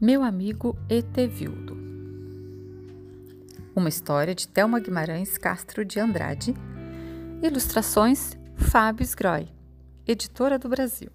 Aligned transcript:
Meu 0.00 0.22
amigo 0.22 0.78
Etevildo. 0.88 1.76
Uma 3.74 3.88
história 3.88 4.32
de 4.32 4.46
Thelma 4.46 4.78
Guimarães 4.78 5.36
Castro 5.36 5.84
de 5.84 5.98
Andrade. 5.98 6.54
Ilustrações 7.42 8.38
Fábio 8.54 9.02
Sgroy, 9.04 9.48
editora 10.06 10.56
do 10.56 10.68
Brasil. 10.68 11.10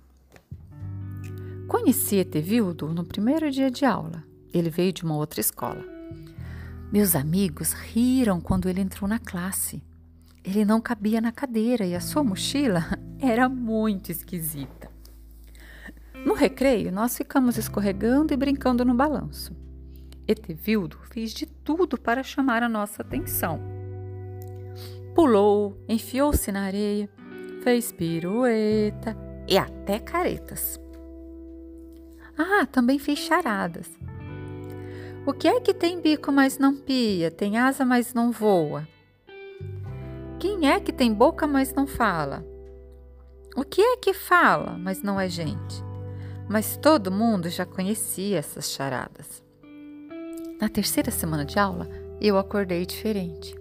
Conheci 1.66 2.18
Etevildo 2.18 2.94
no 2.94 3.06
primeiro 3.06 3.50
dia 3.50 3.72
de 3.72 3.86
aula. 3.86 4.22
Ele 4.54 4.70
veio 4.70 4.92
de 4.92 5.06
uma 5.06 5.16
outra 5.16 5.40
escola. 5.40 5.86
Meus 6.92 7.16
amigos 7.16 7.72
riram 7.72 8.42
quando 8.42 8.68
ele 8.68 8.82
entrou 8.82 9.08
na 9.08 9.18
classe. 9.18 9.82
Ele 10.44 10.66
não 10.66 10.82
cabia 10.82 11.22
na 11.22 11.32
cadeira 11.32 11.86
e 11.86 11.96
a 11.96 12.02
sua 12.02 12.22
mochila 12.22 12.84
era 13.18 13.48
muito 13.48 14.12
esquisita. 14.12 14.93
No 16.26 16.34
recreio, 16.34 16.92
nós 16.92 17.18
ficamos 17.18 17.58
escorregando 17.58 18.34
e 18.34 18.38
brincando 18.38 18.86
no 18.86 18.94
balanço. 18.94 19.56
Etevildo 20.28 20.98
fez 21.12 21.34
de 21.34 21.46
tudo 21.46 22.00
para 22.00 22.24
chamar 22.24 22.64
a 22.64 22.70
nossa 22.70 23.02
atenção. 23.02 23.60
Pulou, 25.14 25.78
enfiou-se 25.88 26.52
na 26.52 26.64
areia, 26.64 27.10
fez 27.62 27.92
pirueta 27.92 29.18
e 29.48 29.58
até 29.58 30.00
caretas. 30.00 30.80
Ah, 32.38 32.66
também 32.66 32.98
fez 32.98 33.20
charadas. 33.20 33.92
O 35.26 35.34
que 35.34 35.48
é 35.48 35.60
que 35.60 35.74
tem 35.74 36.02
bico, 36.02 36.32
mas 36.32 36.58
não 36.58 36.76
pia, 36.76 37.30
tem 37.32 37.58
asa, 37.58 37.86
mas 37.86 38.14
não 38.14 38.32
voa? 38.32 38.88
Quem 40.40 40.70
é 40.70 40.80
que 40.80 40.92
tem 40.92 41.14
boca, 41.14 41.48
mas 41.48 41.74
não 41.74 41.88
fala? 41.88 42.46
O 43.56 43.64
que 43.64 43.82
é 43.82 43.98
que 43.98 44.14
fala, 44.14 44.78
mas 44.78 45.02
não 45.02 45.20
é 45.20 45.30
gente? 45.30 45.84
Mas 46.50 46.78
todo 46.78 47.12
mundo 47.12 47.50
já 47.50 47.66
conhecia 47.66 48.40
essas 48.40 48.70
charadas. 48.70 49.44
Na 50.60 50.70
terceira 50.70 51.12
semana 51.12 51.46
de 51.46 51.60
aula, 51.60 51.90
eu 52.22 52.38
acordei 52.38 52.86
diferente. 52.86 53.56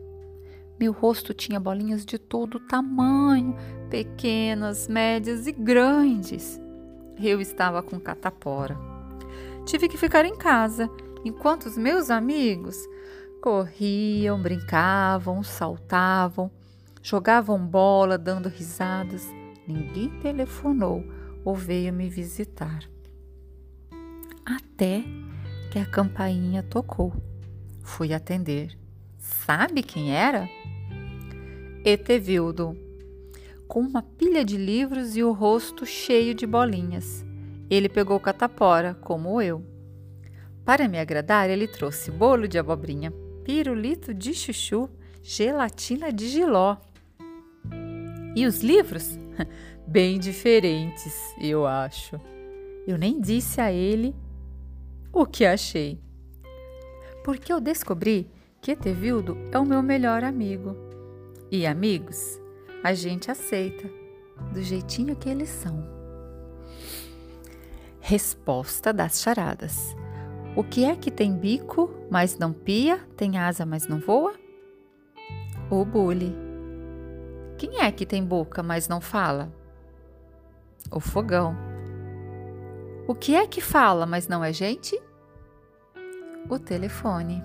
Meu 0.78 0.92
rosto 0.92 1.33
tinha 1.33 1.60
bolinhas 1.60 2.05
de 2.05 2.19
todo 2.19 2.60
tamanho, 2.60 3.56
pequenas, 3.88 4.88
médias 4.88 5.47
e 5.47 5.53
grandes. 5.53 6.60
Eu 7.20 7.41
estava 7.41 7.83
com 7.83 8.00
catapora. 8.00 8.78
Tive 9.64 9.88
que 9.88 9.97
ficar 9.97 10.25
em 10.25 10.36
casa, 10.36 10.91
enquanto 11.25 11.66
os 11.66 11.77
meus 11.77 12.10
amigos 12.10 12.77
corriam, 13.41 14.41
brincavam, 14.41 15.42
saltavam, 15.42 16.50
jogavam 17.03 17.58
bola, 17.58 18.16
dando 18.16 18.48
risadas. 18.48 19.27
Ninguém 19.66 20.08
telefonou 20.20 21.05
ou 21.44 21.54
veio 21.54 21.92
me 21.92 22.08
visitar. 22.08 22.88
Até 24.44 25.04
que 25.70 25.78
a 25.78 25.86
campainha 25.86 26.62
tocou. 26.62 27.12
Fui 27.82 28.12
atender. 28.12 28.76
Sabe 29.18 29.82
quem 29.82 30.14
era? 30.14 30.48
Etevildo, 31.84 32.76
com 33.66 33.80
uma 33.80 34.02
pilha 34.02 34.44
de 34.44 34.56
livros 34.56 35.16
e 35.16 35.22
o 35.22 35.32
rosto 35.32 35.86
cheio 35.86 36.34
de 36.34 36.46
bolinhas. 36.46 37.24
Ele 37.70 37.88
pegou 37.88 38.20
catapora, 38.20 38.94
como 38.94 39.40
eu. 39.40 39.64
Para 40.64 40.86
me 40.86 40.98
agradar, 40.98 41.48
ele 41.48 41.66
trouxe 41.66 42.10
bolo 42.10 42.46
de 42.46 42.58
abobrinha, 42.58 43.10
pirulito 43.44 44.12
de 44.12 44.34
chuchu, 44.34 44.88
gelatina 45.22 46.12
de 46.12 46.28
giló. 46.28 46.76
E 48.36 48.46
os 48.46 48.62
livros? 48.62 49.22
bem 49.86 50.19
diferentes, 50.19 51.14
eu 51.41 51.66
acho. 51.66 52.20
Eu 52.87 52.98
nem 52.98 53.20
disse 53.20 53.60
a 53.60 53.72
ele 53.72 54.15
o 55.12 55.26
que 55.26 55.44
achei. 55.44 56.00
Porque 57.25 57.53
eu 57.53 57.60
descobri 57.60 58.31
que 58.60 58.72
Etevildo 58.72 59.37
é 59.53 59.59
o 59.59 59.65
meu 59.65 59.82
melhor 59.82 60.25
amigo. 60.25 60.76
E 61.50 61.66
amigos, 61.66 62.41
a 62.82 62.94
gente 62.94 63.31
aceita 63.31 63.88
do 64.53 64.62
jeitinho 64.62 65.15
que 65.15 65.28
eles 65.28 65.49
são. 65.49 65.84
Resposta 68.00 68.93
das 68.93 69.20
charadas. 69.20 69.94
O 70.56 70.64
que 70.64 70.84
é 70.84 70.97
que 70.97 71.10
tem 71.10 71.37
bico, 71.37 71.91
mas 72.10 72.37
não 72.37 72.53
pia, 72.53 72.99
tem 73.16 73.38
asa, 73.38 73.64
mas 73.64 73.87
não 73.87 74.00
voa? 74.00 74.34
O 75.70 75.84
bule. 75.84 76.41
Quem 77.62 77.81
é 77.81 77.93
que 77.93 78.05
tem 78.05 78.25
boca, 78.25 78.61
mas 78.61 78.89
não 78.89 79.00
fala? 79.00 79.49
o 80.91 80.99
fogão. 80.99 81.56
O 83.06 83.15
que 83.15 83.37
é 83.37 83.47
que 83.47 83.61
fala, 83.61 84.05
mas 84.05 84.27
não 84.27 84.43
é 84.43 84.53
gente? 84.53 85.00
O 86.50 86.59
telefone. 86.59 87.41